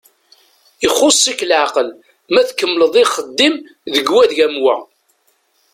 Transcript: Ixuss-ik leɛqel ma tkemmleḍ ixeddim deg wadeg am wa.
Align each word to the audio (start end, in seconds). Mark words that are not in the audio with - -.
Ixuss-ik 0.85 1.39
leɛqel 1.49 1.89
ma 2.33 2.41
tkemmleḍ 2.47 2.93
ixeddim 3.03 3.55
deg 3.93 4.05
wadeg 4.13 4.39
am 4.45 4.55
wa. 4.63 4.75